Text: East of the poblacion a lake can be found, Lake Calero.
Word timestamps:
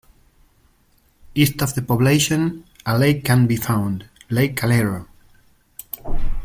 East 1.35 1.61
of 1.61 1.75
the 1.75 1.81
poblacion 1.83 2.63
a 2.87 2.97
lake 2.97 3.23
can 3.23 3.45
be 3.45 3.55
found, 3.55 4.09
Lake 4.31 4.55
Calero. 4.55 5.05